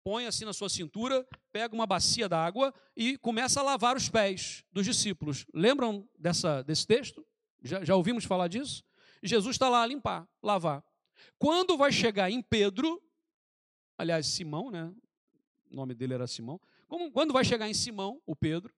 [0.05, 4.65] põe assim na sua cintura, pega uma bacia d'água e começa a lavar os pés
[4.73, 5.47] dos discípulos.
[5.55, 7.27] Lembram dessa, desse texto?
[7.63, 8.85] Já, já ouvimos falar disso?
[9.23, 10.85] Jesus está lá a limpar, lavar.
[11.39, 13.01] Quando vai chegar em Pedro,
[13.97, 14.93] aliás, Simão, né?
[15.71, 16.61] O nome dele era Simão.
[17.13, 18.73] Quando vai chegar em Simão, o Pedro,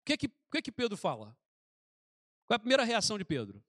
[0.00, 1.36] o que, que, que, que Pedro fala?
[2.46, 3.62] Qual é a primeira reação de Pedro?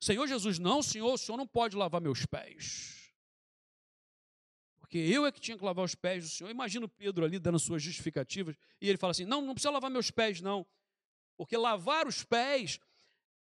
[0.00, 2.95] Senhor Jesus, não, senhor, o senhor não pode lavar meus pés
[4.96, 6.50] porque eu é que tinha que lavar os pés do Senhor.
[6.50, 9.90] Imagina o Pedro ali dando suas justificativas, e ele fala assim: não, não precisa lavar
[9.90, 10.66] meus pés, não.
[11.36, 12.80] Porque lavar os pés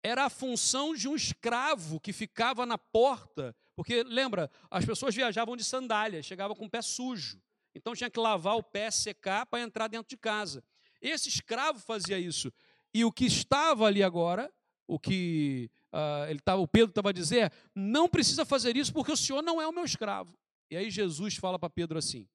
[0.02, 3.54] era a função de um escravo que ficava na porta.
[3.76, 7.42] Porque, lembra, as pessoas viajavam de sandália, chegavam com o pé sujo.
[7.76, 10.64] Então tinha que lavar o pé, secar para entrar dentro de casa.
[11.02, 12.52] Esse escravo fazia isso.
[12.94, 14.52] E o que estava ali agora,
[14.88, 19.12] o que uh, ele tava, o Pedro estava a dizer, não precisa fazer isso porque
[19.12, 20.38] o Senhor não é o meu escravo.
[20.72, 22.28] E aí Jesus fala para Pedro assim: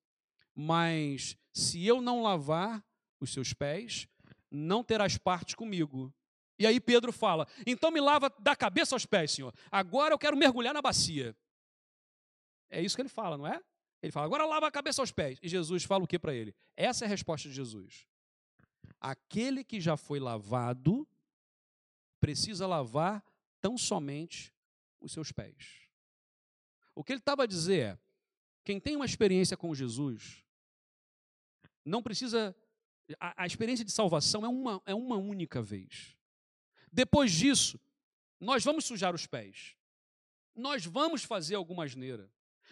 [0.55, 2.85] Mas se eu não lavar
[3.19, 4.07] os seus pés,
[4.51, 6.15] não terás parte comigo.
[6.59, 9.55] E aí Pedro fala: Então me lava da cabeça aos pés, Senhor.
[9.73, 11.35] Agora eu quero mergulhar na bacia.
[12.69, 13.59] É isso que ele fala, não é?
[14.03, 15.39] Ele fala: Agora lava a cabeça aos pés.
[15.43, 16.55] E Jesus fala o que para ele?
[16.77, 18.07] Essa é a resposta de Jesus.
[19.01, 21.09] Aquele que já foi lavado
[22.21, 23.25] precisa lavar
[23.63, 24.53] tão somente
[25.01, 25.89] os seus pés.
[26.95, 27.99] O que ele estava a dizer é:
[28.67, 30.43] quem tem uma experiência com Jesus,
[31.85, 32.55] não precisa.
[33.21, 36.17] A, a, experiência de salvação é uma, é uma única vez.
[36.93, 37.79] Depois disso,
[38.41, 39.77] nós vamos sujar os pés.
[40.53, 42.29] Nós vamos fazer alguma asneira.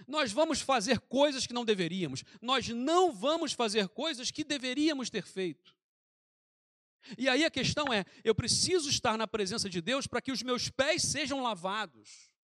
[0.08, 2.24] Nós vamos fazer coisas que não deveríamos.
[2.42, 5.76] Nós não vamos fazer coisas que deveríamos ter feito.
[7.16, 10.42] E aí a questão é: eu preciso estar na presença de Deus para que os
[10.42, 12.34] meus pés sejam lavados.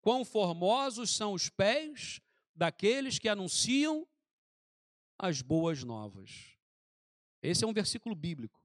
[0.00, 2.20] Quão formosos são os pés
[2.54, 4.06] daqueles que anunciam
[5.18, 6.56] as boas novas.
[7.42, 8.62] Esse é um versículo bíblico.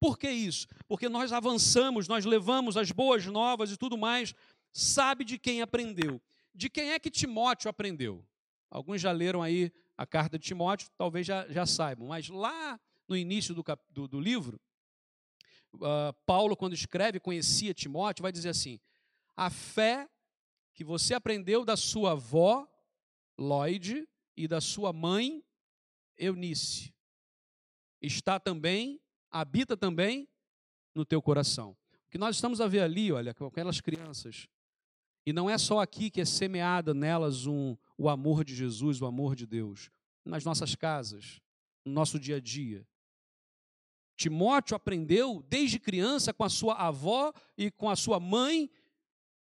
[0.00, 0.66] Por que isso?
[0.88, 4.34] Porque nós avançamos, nós levamos as boas novas e tudo mais.
[4.72, 6.20] Sabe de quem aprendeu?
[6.54, 8.26] De quem é que Timóteo aprendeu?
[8.70, 13.16] Alguns já leram aí a carta de Timóteo, talvez já, já saibam, mas lá no
[13.16, 14.60] início do, do, do livro,
[15.74, 18.80] uh, Paulo, quando escreve, conhecia Timóteo, vai dizer assim:
[19.36, 20.08] a fé
[20.74, 22.66] que você aprendeu da sua avó
[23.38, 25.44] Lloyd e da sua mãe
[26.16, 26.94] Eunice.
[28.00, 30.28] Está também, habita também
[30.94, 31.76] no teu coração.
[32.06, 34.48] O que nós estamos a ver ali, olha, com aquelas crianças,
[35.24, 39.06] e não é só aqui que é semeada nelas um, o amor de Jesus, o
[39.06, 39.90] amor de Deus,
[40.24, 41.40] nas nossas casas,
[41.84, 42.86] no nosso dia a dia.
[44.16, 48.70] Timóteo aprendeu desde criança com a sua avó e com a sua mãe,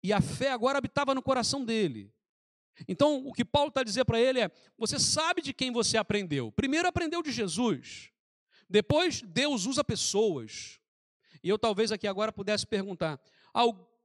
[0.02, 2.12] e a fé agora habitava no coração dele.
[2.88, 6.50] Então, o que Paulo está dizendo para ele é: você sabe de quem você aprendeu.
[6.52, 8.10] Primeiro aprendeu de Jesus.
[8.68, 10.80] Depois, Deus usa pessoas.
[11.42, 13.20] E eu talvez aqui agora pudesse perguntar: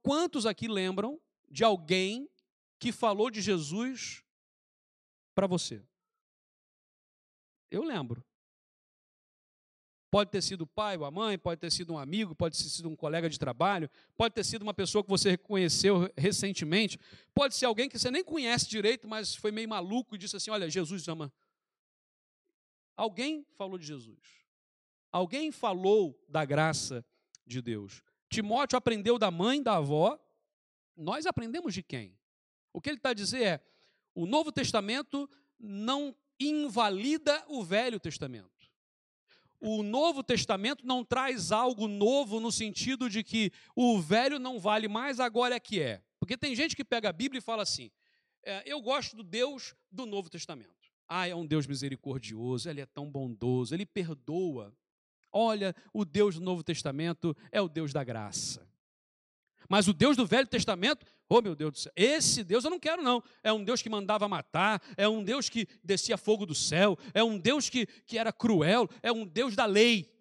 [0.02, 2.28] quantos aqui lembram de alguém
[2.78, 4.22] que falou de Jesus
[5.34, 5.82] para você?
[7.70, 8.24] Eu lembro.
[10.16, 12.70] Pode ter sido o pai ou a mãe, pode ter sido um amigo, pode ter
[12.70, 16.98] sido um colega de trabalho, pode ter sido uma pessoa que você conheceu recentemente,
[17.34, 20.50] pode ser alguém que você nem conhece direito, mas foi meio maluco e disse assim:
[20.50, 21.30] Olha, Jesus ama.
[22.96, 24.18] Alguém falou de Jesus.
[25.12, 27.04] Alguém falou da graça
[27.46, 28.02] de Deus.
[28.30, 30.18] Timóteo aprendeu da mãe, da avó,
[30.96, 32.18] Nós aprendemos de quem?
[32.72, 33.60] O que ele está a dizer é:
[34.14, 35.28] o Novo Testamento
[35.60, 38.55] não invalida o Velho Testamento.
[39.68, 44.86] O Novo Testamento não traz algo novo no sentido de que o velho não vale
[44.86, 46.00] mais, agora é que é.
[46.20, 47.90] Porque tem gente que pega a Bíblia e fala assim:
[48.44, 50.70] é, eu gosto do Deus do Novo Testamento.
[51.08, 54.72] Ah, é um Deus misericordioso, ele é tão bondoso, ele perdoa.
[55.32, 58.64] Olha, o Deus do Novo Testamento é o Deus da graça.
[59.68, 62.78] Mas o Deus do Velho Testamento, oh meu Deus do céu, esse Deus eu não
[62.78, 63.22] quero, não.
[63.42, 67.22] É um Deus que mandava matar, é um Deus que descia fogo do céu, é
[67.22, 70.12] um Deus que, que era cruel, é um Deus da lei.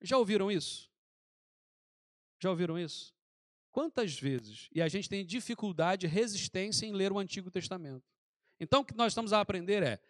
[0.00, 0.90] Já ouviram isso?
[2.38, 3.14] Já ouviram isso?
[3.70, 4.68] Quantas vezes?
[4.74, 8.04] E a gente tem dificuldade, resistência em ler o Antigo Testamento.
[8.58, 10.00] Então, o que nós estamos a aprender é: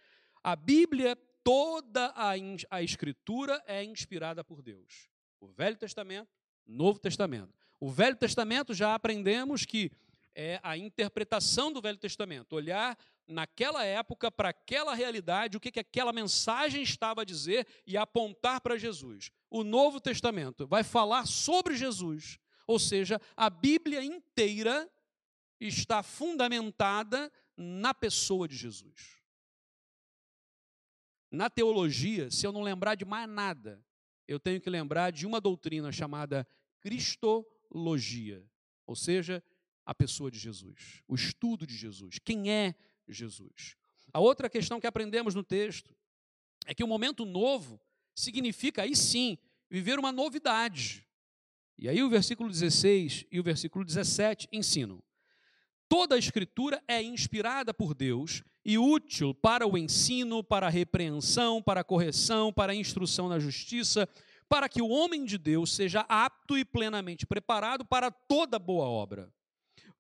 [0.42, 2.32] a Bíblia, toda a,
[2.70, 5.08] a Escritura é inspirada por Deus.
[5.40, 6.30] O Velho Testamento,
[6.66, 7.52] Novo Testamento.
[7.78, 9.90] O Velho Testamento já aprendemos que
[10.34, 15.80] é a interpretação do Velho Testamento, olhar naquela época para aquela realidade, o que, que
[15.80, 19.30] aquela mensagem estava a dizer e apontar para Jesus.
[19.48, 24.90] O Novo Testamento vai falar sobre Jesus, ou seja, a Bíblia inteira
[25.60, 29.20] está fundamentada na pessoa de Jesus.
[31.30, 33.84] Na teologia, se eu não lembrar de mais nada,
[34.26, 36.46] eu tenho que lembrar de uma doutrina chamada
[36.80, 38.44] Cristologia logia,
[38.86, 39.42] ou seja,
[39.90, 42.76] a pessoa de Jesus, o estudo de Jesus, quem é
[43.08, 43.74] Jesus.
[44.12, 45.92] A outra questão que aprendemos no texto
[46.64, 47.80] é que o momento novo
[48.14, 49.36] significa aí sim
[49.68, 51.04] viver uma novidade.
[51.76, 55.02] E aí o versículo 16 e o versículo 17 ensinam.
[55.88, 61.60] Toda a escritura é inspirada por Deus e útil para o ensino, para a repreensão,
[61.60, 64.08] para a correção, para a instrução na justiça,
[64.48, 69.34] para que o homem de Deus seja apto e plenamente preparado para toda boa obra.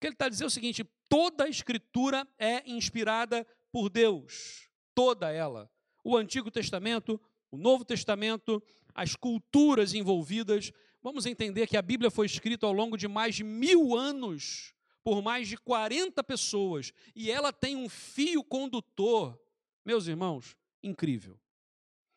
[0.00, 5.30] Que ele está dizendo é o seguinte: toda a Escritura é inspirada por Deus, toda
[5.30, 5.70] ela.
[6.02, 8.62] O Antigo Testamento, o Novo Testamento,
[8.94, 10.72] as culturas envolvidas.
[11.02, 15.22] Vamos entender que a Bíblia foi escrita ao longo de mais de mil anos por
[15.22, 19.38] mais de 40 pessoas e ela tem um fio condutor,
[19.84, 21.38] meus irmãos, incrível.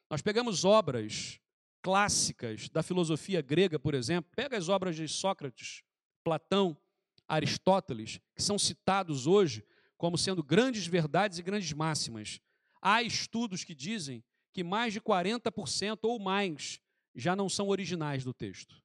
[0.09, 1.39] Nós pegamos obras
[1.81, 5.81] clássicas da filosofia grega, por exemplo, pega as obras de Sócrates,
[6.23, 6.77] Platão,
[7.27, 9.65] Aristóteles, que são citados hoje
[9.97, 12.39] como sendo grandes verdades e grandes máximas.
[12.81, 16.79] Há estudos que dizem que mais de 40% ou mais
[17.15, 18.81] já não são originais do texto.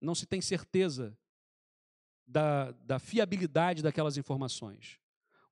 [0.00, 1.16] Não se tem certeza
[2.26, 4.98] da, da fiabilidade daquelas informações.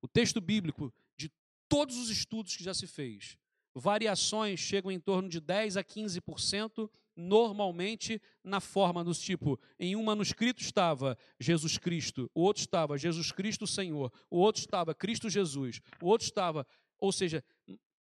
[0.01, 1.31] O texto bíblico, de
[1.67, 3.37] todos os estudos que já se fez,
[3.75, 10.03] variações chegam em torno de 10 a 15%, normalmente na forma dos tipo, em um
[10.03, 15.81] manuscrito estava Jesus Cristo, o outro estava Jesus Cristo Senhor, o outro estava Cristo Jesus,
[16.01, 16.65] o outro estava,
[16.97, 17.43] ou seja,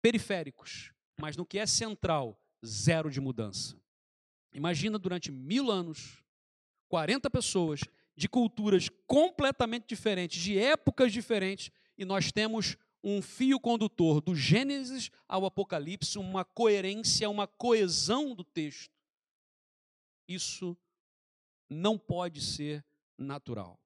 [0.01, 3.75] periféricos, mas no que é central, zero de mudança.
[4.53, 6.23] Imagina durante mil anos,
[6.89, 7.81] 40 pessoas
[8.15, 15.11] de culturas completamente diferentes, de épocas diferentes, e nós temos um fio condutor do Gênesis
[15.27, 18.96] ao Apocalipse, uma coerência, uma coesão do texto.
[20.27, 20.77] Isso
[21.69, 22.83] não pode ser
[23.17, 23.79] natural.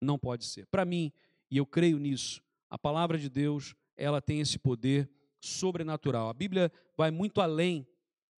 [0.00, 0.66] Não pode ser.
[0.66, 1.12] Para mim,
[1.50, 5.08] e eu creio nisso, a palavra de Deus, ela tem esse poder
[5.40, 6.28] sobrenatural.
[6.28, 7.86] A Bíblia vai muito além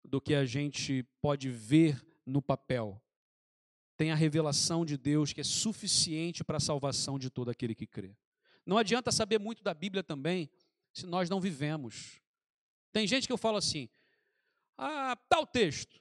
[0.05, 3.01] do que a gente pode ver no papel.
[3.97, 7.87] Tem a revelação de Deus que é suficiente para a salvação de todo aquele que
[7.87, 8.17] crê.
[8.65, 10.51] Não adianta saber muito da Bíblia também
[10.93, 12.21] se nós não vivemos.
[12.93, 13.89] Tem gente que eu falo assim,
[14.77, 16.01] ah, tal texto.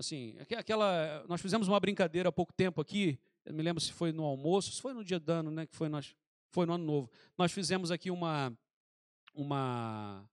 [0.00, 4.12] Assim, aquela, nós fizemos uma brincadeira há pouco tempo aqui, eu me lembro se foi
[4.12, 6.16] no almoço, se foi no dia do ano, né, que foi, nós,
[6.48, 7.10] foi no ano novo.
[7.36, 8.50] Nós fizemos aqui uma,
[9.34, 10.26] uma,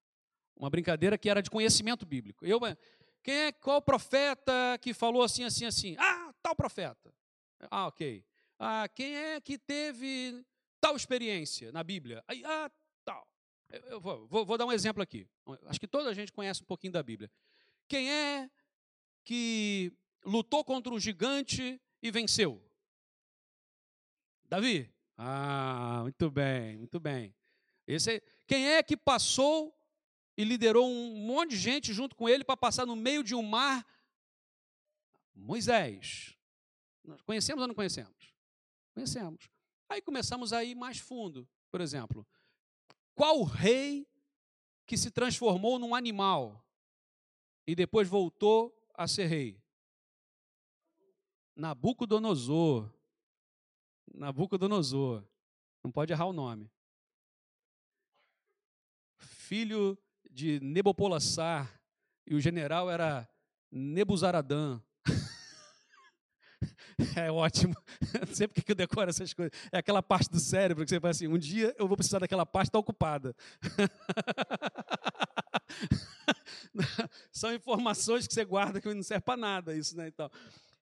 [0.56, 2.45] uma brincadeira que era de conhecimento bíblico.
[2.45, 2.62] Eu,
[3.21, 5.97] quem é, qual profeta que falou assim, assim, assim?
[5.99, 7.13] Ah, tal profeta.
[7.69, 8.23] Ah, ok.
[8.58, 10.45] Ah, quem é que teve
[10.80, 12.23] tal experiência na Bíblia.
[12.45, 12.71] Ah,
[13.03, 13.27] tal.
[13.89, 15.27] Eu vou, vou, vou dar um exemplo aqui.
[15.65, 17.30] Acho que toda a gente conhece um pouquinho da Bíblia.
[17.86, 18.49] Quem é
[19.27, 19.91] que
[20.23, 22.63] lutou contra um gigante e venceu?
[24.45, 24.89] Davi?
[25.17, 27.35] Ah, muito bem, muito bem.
[27.85, 29.77] Esse quem é que passou
[30.37, 33.43] e liderou um monte de gente junto com ele para passar no meio de um
[33.43, 33.85] mar?
[35.35, 36.37] Moisés.
[37.03, 38.33] Nós conhecemos ou não conhecemos?
[38.93, 39.49] Conhecemos.
[39.89, 41.45] Aí começamos a ir mais fundo.
[41.69, 42.25] Por exemplo,
[43.13, 44.07] qual rei
[44.85, 46.65] que se transformou num animal
[47.65, 49.62] e depois voltou a ser rei?
[51.55, 52.91] Nabucodonosor.
[54.13, 55.23] Nabucodonosor.
[55.83, 56.69] Não pode errar o nome.
[59.17, 59.97] Filho
[60.29, 61.81] de Nebopolassar.
[62.25, 63.29] E o general era
[63.71, 64.81] Nebuzaradã.
[67.15, 67.75] É ótimo.
[68.27, 69.51] Não sei porque eu decoro essas coisas.
[69.71, 72.43] É aquela parte do cérebro que você fala assim: um dia eu vou precisar daquela
[72.43, 73.36] parte, está ocupada.
[77.31, 80.07] São informações que você guarda que não serve para nada, isso, né?
[80.07, 80.29] Então,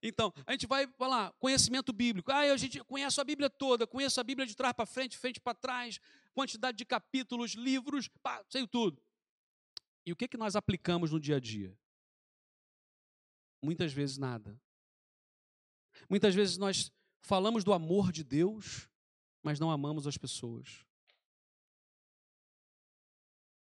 [0.08, 2.32] então, a gente vai falar conhecimento bíblico.
[2.32, 5.40] Ah, a gente conhece a Bíblia toda, conheço a Bíblia de trás para frente, frente
[5.40, 6.00] para trás,
[6.34, 9.02] quantidade de capítulos, livros, pá, sei tudo.
[10.06, 11.76] E o que, que nós aplicamos no dia a dia?
[13.64, 14.62] Muitas vezes nada.
[16.08, 18.88] Muitas vezes nós falamos do amor de Deus,
[19.42, 20.86] mas não amamos as pessoas.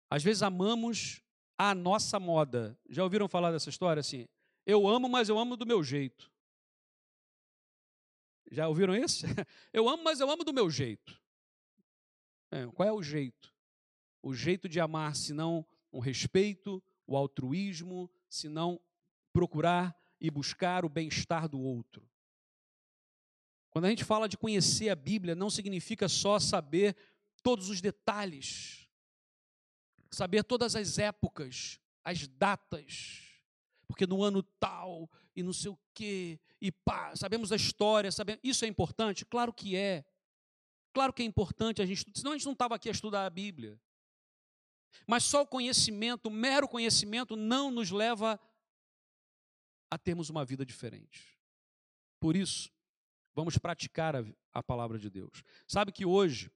[0.09, 1.22] Às vezes amamos
[1.57, 2.77] a nossa moda.
[2.89, 4.27] Já ouviram falar dessa história assim?
[4.65, 6.31] Eu amo, mas eu amo do meu jeito.
[8.51, 9.25] Já ouviram isso?
[9.73, 11.19] Eu amo, mas eu amo do meu jeito.
[12.51, 13.51] É, qual é o jeito?
[14.21, 18.79] O jeito de amar, se não o respeito, o altruísmo, se não
[19.31, 22.07] procurar e buscar o bem-estar do outro.
[23.71, 26.95] Quando a gente fala de conhecer a Bíblia, não significa só saber
[27.41, 28.82] todos os detalhes,
[30.13, 33.21] saber todas as épocas, as datas,
[33.87, 38.39] porque no ano tal e não sei o quê, e pá, sabemos a história, sabemos,
[38.43, 39.25] isso é importante?
[39.25, 40.05] Claro que é.
[40.93, 43.29] Claro que é importante a gente, senão a gente não estava aqui a estudar a
[43.29, 43.79] Bíblia.
[45.07, 48.39] Mas só o conhecimento, o mero conhecimento, não nos leva
[49.89, 51.39] a termos uma vida diferente.
[52.19, 52.71] Por isso,
[53.33, 54.23] vamos praticar a,
[54.53, 55.43] a palavra de Deus.
[55.67, 56.51] Sabe que hoje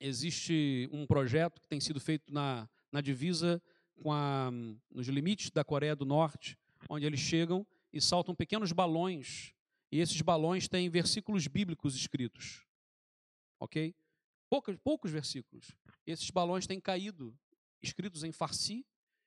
[0.00, 3.62] existe um projeto que tem sido feito na, na divisa
[3.94, 4.50] com a,
[4.90, 9.52] nos limites da Coreia do Norte, onde eles chegam e saltam pequenos balões,
[9.90, 12.64] e esses balões têm versículos bíblicos escritos.
[13.58, 13.94] Ok?
[14.50, 15.72] Poucos, poucos versículos.
[16.06, 17.36] Esses balões têm caído,
[17.82, 18.84] escritos em farsi,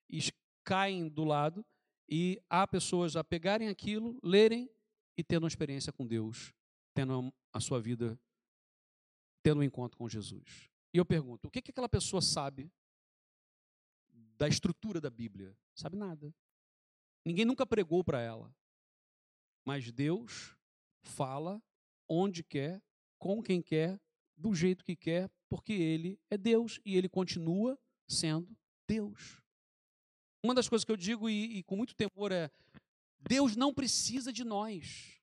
[0.10, 0.20] e
[0.64, 1.66] caem do lado,
[2.08, 4.70] e há pessoas a pegarem aquilo, lerem
[5.18, 6.54] e tendo uma experiência com Deus
[7.00, 8.20] tendo a sua vida,
[9.42, 10.70] tendo um encontro com Jesus.
[10.94, 12.72] E eu pergunto: o que, que aquela pessoa sabe
[14.38, 15.58] da estrutura da Bíblia?
[15.76, 16.34] Sabe nada.
[17.26, 18.54] Ninguém nunca pregou para ela.
[19.66, 20.56] Mas Deus
[21.04, 21.62] fala
[22.08, 22.82] onde quer,
[23.18, 24.00] com quem quer,
[24.36, 29.44] do jeito que quer, porque Ele é Deus e Ele continua sendo Deus.
[30.44, 32.50] Uma das coisas que eu digo e, e com muito temor é:
[33.20, 35.20] Deus não precisa de nós.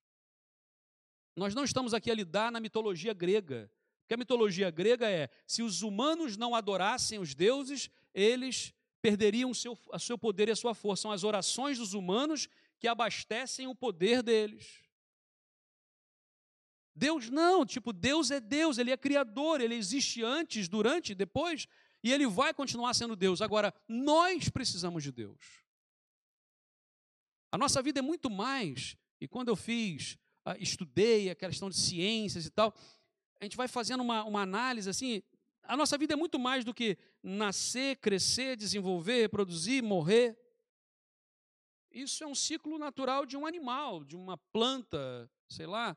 [1.35, 3.70] Nós não estamos aqui a lidar na mitologia grega.
[4.07, 9.55] Porque a mitologia grega é: se os humanos não adorassem os deuses, eles perderiam o
[9.55, 11.03] seu, o seu poder e a sua força.
[11.03, 14.81] São as orações dos humanos que abastecem o poder deles.
[16.95, 21.66] Deus não, tipo, Deus é Deus, Ele é Criador, Ele existe antes, durante, depois,
[22.01, 23.42] e Ele vai continuar sendo Deus.
[23.42, 25.64] Agora, nós precisamos de Deus.
[27.51, 30.16] A nossa vida é muito mais, e quando eu fiz
[30.47, 32.73] uh, estudei a questão de ciências e tal,
[33.40, 35.22] a gente vai fazendo uma, uma análise assim.
[35.62, 40.38] A nossa vida é muito mais do que nascer, crescer, desenvolver, reproduzir, morrer.
[41.90, 45.96] Isso é um ciclo natural de um animal, de uma planta, sei lá.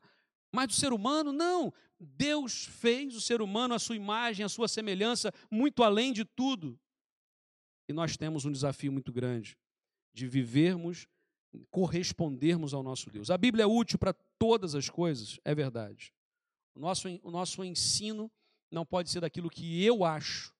[0.52, 1.72] Mas do ser humano, não.
[1.98, 6.78] Deus fez o ser humano a sua imagem, a sua semelhança, muito além de tudo.
[7.88, 9.56] E nós temos um desafio muito grande
[10.12, 11.06] de vivermos
[11.70, 13.30] correspondermos ao nosso Deus.
[13.30, 16.12] A Bíblia é útil para todas as coisas, é verdade.
[16.74, 18.30] O nosso, o nosso ensino
[18.70, 20.54] não pode ser daquilo que eu acho,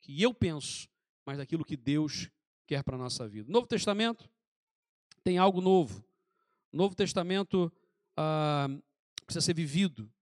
[0.00, 0.88] que eu penso,
[1.24, 2.30] mas daquilo que Deus
[2.66, 3.50] quer para a nossa vida.
[3.50, 4.28] Novo Testamento
[5.22, 6.04] tem algo novo.
[6.72, 7.72] Novo Testamento
[8.16, 8.68] ah,
[9.24, 10.12] precisa ser vivido.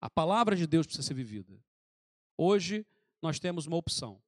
[0.00, 1.60] A palavra de Deus precisa ser vivida.
[2.36, 2.86] Hoje
[3.20, 4.22] nós temos uma opção.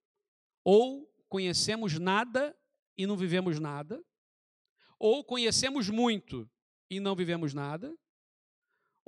[0.65, 2.57] Ou conhecemos nada
[2.97, 4.05] e não vivemos nada,
[4.99, 6.51] ou conhecemos muito
[6.91, 7.97] e não vivemos nada,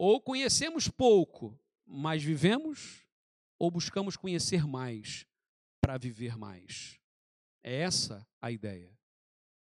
[0.04, 3.06] ou conhecemos pouco, mas vivemos,
[3.56, 5.24] ou buscamos conhecer mais
[5.80, 6.98] para viver mais.
[7.62, 8.98] É essa a ideia.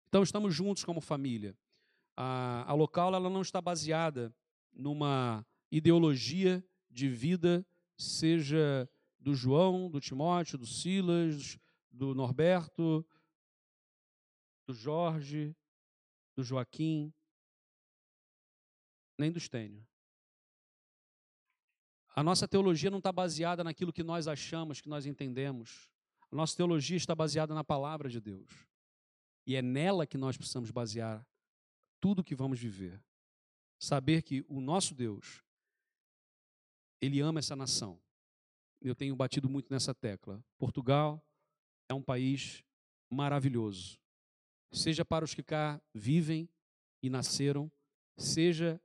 [0.06, 1.56] Então estamos juntos como família.
[2.14, 4.30] A, a local ela não está baseada
[4.70, 7.66] numa ideologia de vida,
[7.96, 8.86] seja
[9.18, 11.58] do João, do Timóteo, do Silas,
[11.90, 13.02] do Norberto,
[14.66, 15.56] do Jorge,
[16.36, 17.10] do Joaquim,
[19.16, 19.87] nem do Estênio.
[22.18, 25.88] A nossa teologia não está baseada naquilo que nós achamos, que nós entendemos.
[26.32, 28.66] A nossa teologia está baseada na palavra de Deus.
[29.46, 31.24] E é nela que nós precisamos basear
[32.00, 33.00] tudo que vamos viver.
[33.78, 35.44] Saber que o nosso Deus
[37.00, 38.00] Ele ama essa nação.
[38.80, 40.44] Eu tenho batido muito nessa tecla.
[40.58, 41.24] Portugal
[41.88, 42.64] é um país
[43.08, 43.96] maravilhoso.
[44.72, 46.48] Seja para os que cá vivem
[47.00, 47.70] e nasceram,
[48.16, 48.80] seja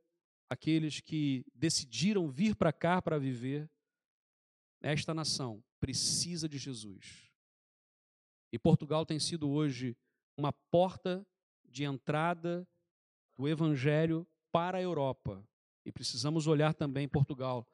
[0.54, 3.70] aqueles que decidiram vir para cá para viver,
[4.82, 7.32] esta nação precisa de Jesus.
[8.52, 9.98] E Portugal tem sido hoje
[10.38, 11.26] uma porta
[11.66, 12.68] de entrada
[13.36, 15.44] do Evangelho para a Europa.
[15.84, 17.68] E precisamos olhar também Portugal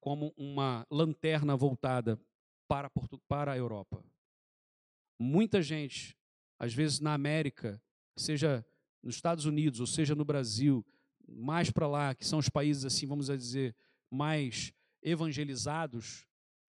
[0.00, 2.20] como uma lanterna voltada
[2.66, 2.90] para,
[3.28, 4.04] para a Europa.
[5.18, 6.18] Muita gente,
[6.58, 7.80] às vezes na América,
[8.16, 8.66] seja
[9.02, 10.84] nos Estados Unidos ou seja no Brasil,
[11.28, 13.76] mais para lá, que são os países assim, vamos dizer,
[14.10, 14.72] mais
[15.02, 16.26] evangelizados,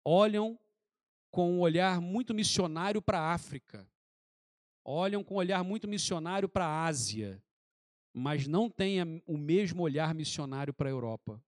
[0.03, 0.59] olham
[1.29, 3.87] com um olhar muito missionário para a África,
[4.83, 7.41] olham com um olhar muito missionário para a Ásia,
[8.13, 11.41] mas não têm o mesmo olhar missionário para a Europa.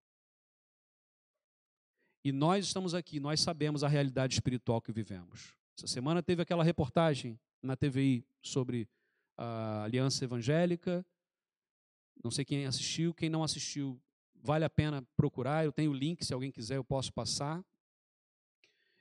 [2.23, 5.53] E nós estamos aqui, nós sabemos a realidade espiritual que vivemos.
[5.77, 8.87] Essa semana teve aquela reportagem na TVI sobre
[9.37, 11.05] a Aliança Evangélica.
[12.21, 14.01] Não sei quem assistiu, quem não assistiu,
[14.35, 15.63] vale a pena procurar.
[15.63, 17.63] Eu tenho o link, se alguém quiser, eu posso passar.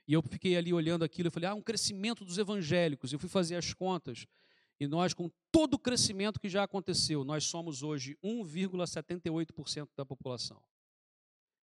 [0.07, 3.11] E eu fiquei ali olhando aquilo e falei: ah, um crescimento dos evangélicos.
[3.11, 4.25] Eu fui fazer as contas.
[4.79, 10.61] E nós, com todo o crescimento que já aconteceu, nós somos hoje 1,78% da população.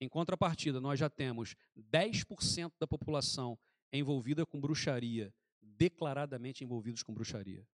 [0.00, 3.58] Em contrapartida, nós já temos 10% da população
[3.92, 7.66] envolvida com bruxaria, declaradamente envolvidos com bruxaria.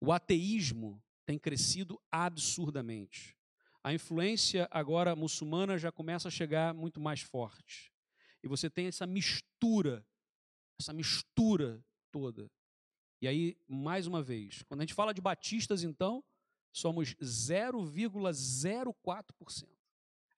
[0.00, 3.36] O ateísmo tem crescido absurdamente.
[3.82, 7.92] A influência agora muçulmana já começa a chegar muito mais forte.
[8.42, 10.06] E você tem essa mistura,
[10.78, 12.50] essa mistura toda.
[13.20, 16.24] E aí, mais uma vez, quando a gente fala de batistas, então,
[16.72, 19.68] somos 0,04%.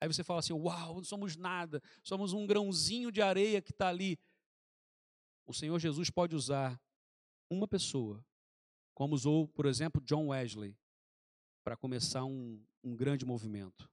[0.01, 3.89] Aí você fala assim: uau, não somos nada, somos um grãozinho de areia que está
[3.89, 4.19] ali.
[5.47, 6.79] O Senhor Jesus pode usar
[7.49, 8.23] uma pessoa,
[8.95, 10.77] como usou, por exemplo, John Wesley,
[11.65, 13.91] para começar um, um grande movimento.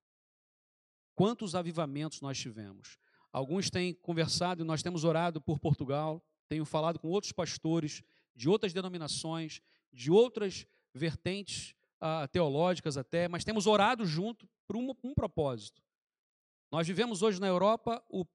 [1.16, 2.97] Quantos avivamentos nós tivemos?
[3.32, 8.04] Alguns têm conversado e nós temos orado por Portugal, tenho falado com outros pastores
[8.36, 14.93] de outras denominações, de outras vertentes uh, teológicas até, mas temos orado junto por um,
[15.04, 15.82] um propósito.
[16.72, 18.26] Nós vivemos hoje na Europa o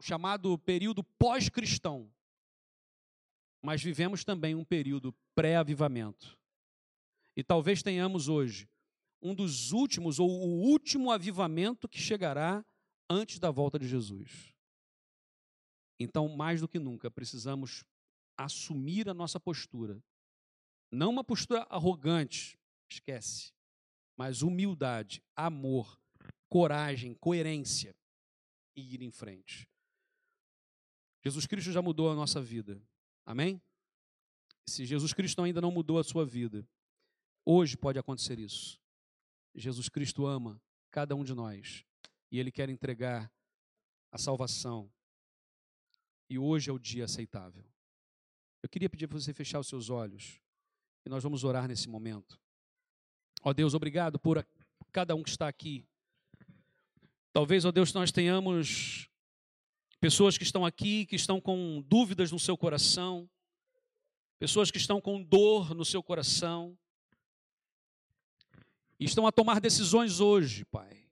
[0.00, 2.10] chamado período pós-cristão,
[3.68, 6.38] mas vivemos também um período pré-avivamento.
[7.36, 8.66] E talvez tenhamos hoje
[9.20, 12.64] um dos últimos, ou o último avivamento que chegará
[13.10, 14.54] antes da volta de Jesus.
[16.00, 17.84] Então, mais do que nunca, precisamos
[18.38, 20.02] assumir a nossa postura.
[20.90, 22.58] Não uma postura arrogante,
[22.90, 23.52] esquece,
[24.16, 26.00] mas humildade, amor,
[26.48, 27.94] coragem, coerência
[28.74, 29.68] e ir em frente.
[31.22, 32.82] Jesus Cristo já mudou a nossa vida.
[33.28, 33.60] Amém?
[34.66, 36.66] Se Jesus Cristo ainda não mudou a sua vida,
[37.44, 38.80] hoje pode acontecer isso.
[39.54, 40.58] Jesus Cristo ama
[40.90, 41.84] cada um de nós
[42.32, 43.30] e Ele quer entregar
[44.10, 44.90] a salvação.
[46.30, 47.62] E hoje é o dia aceitável.
[48.62, 50.40] Eu queria pedir para você fechar os seus olhos
[51.04, 52.40] e nós vamos orar nesse momento.
[53.42, 54.42] Ó Deus, obrigado por
[54.90, 55.86] cada um que está aqui.
[57.30, 59.10] Talvez, ó Deus, nós tenhamos
[60.00, 63.28] pessoas que estão aqui, que estão com dúvidas no seu coração,
[64.38, 66.78] pessoas que estão com dor no seu coração,
[68.98, 71.04] e estão a tomar decisões hoje, Pai.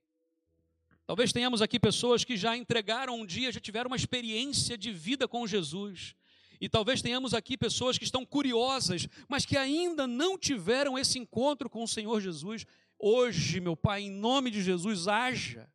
[1.05, 5.25] Talvez tenhamos aqui pessoas que já entregaram um dia, já tiveram uma experiência de vida
[5.25, 6.15] com Jesus.
[6.59, 11.69] E talvez tenhamos aqui pessoas que estão curiosas, mas que ainda não tiveram esse encontro
[11.69, 12.65] com o Senhor Jesus.
[12.99, 15.69] Hoje, meu Pai, em nome de Jesus, haja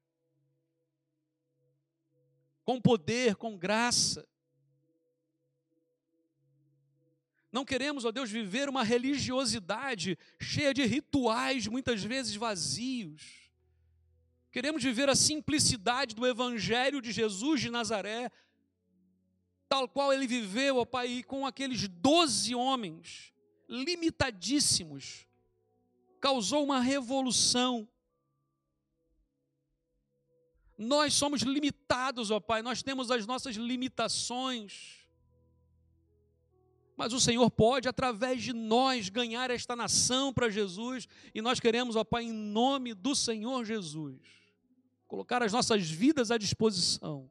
[2.65, 4.27] com poder, com graça.
[7.51, 13.51] Não queremos, ó Deus, viver uma religiosidade cheia de rituais, muitas vezes vazios.
[14.51, 18.31] Queremos viver a simplicidade do Evangelho de Jesus de Nazaré,
[19.69, 23.33] tal qual ele viveu, ó Pai, com aqueles doze homens,
[23.69, 25.27] limitadíssimos,
[26.21, 27.89] causou uma revolução
[30.83, 34.99] nós somos limitados, ó Pai, nós temos as nossas limitações.
[36.97, 41.97] Mas o Senhor pode, através de nós, ganhar esta nação para Jesus, e nós queremos,
[41.97, 44.21] ó Pai, em nome do Senhor Jesus,
[45.07, 47.31] colocar as nossas vidas à disposição.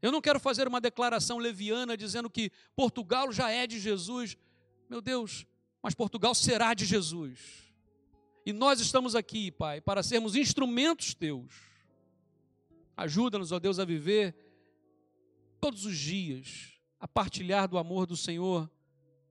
[0.00, 4.36] Eu não quero fazer uma declaração leviana dizendo que Portugal já é de Jesus.
[4.90, 5.46] Meu Deus,
[5.82, 7.72] mas Portugal será de Jesus.
[8.44, 11.73] E nós estamos aqui, Pai, para sermos instrumentos teus
[12.96, 14.36] Ajuda-nos, ó Deus, a viver
[15.60, 18.70] todos os dias, a partilhar do amor do Senhor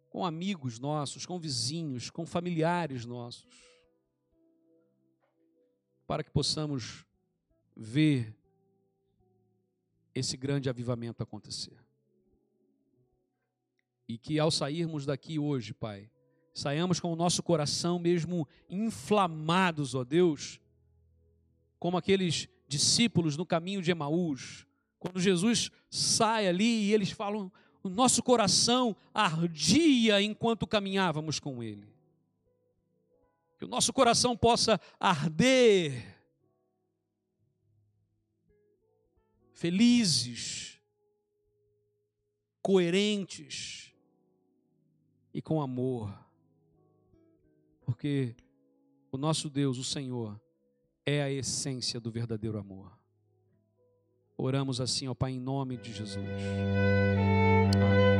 [0.09, 3.51] com amigos nossos, com vizinhos, com familiares nossos,
[6.05, 7.05] para que possamos
[7.75, 8.35] ver
[10.13, 11.83] esse grande avivamento acontecer.
[14.07, 16.11] E que ao sairmos daqui hoje, Pai,
[16.53, 20.59] saiamos com o nosso coração mesmo inflamados, ó Deus,
[21.79, 24.65] como aqueles discípulos no caminho de Emaús,
[24.97, 27.51] quando Jesus sai ali e eles falam,
[27.83, 31.93] o nosso coração ardia enquanto caminhávamos com Ele.
[33.59, 36.17] Que o nosso coração possa arder,
[39.51, 40.79] felizes,
[42.61, 43.93] coerentes
[45.31, 46.11] e com amor,
[47.85, 48.35] porque
[49.11, 50.41] o nosso Deus, o Senhor,
[51.05, 52.91] é a essência do verdadeiro amor.
[54.37, 56.17] Oramos assim, ó Pai, em nome de Jesus.
[57.75, 58.12] Amém.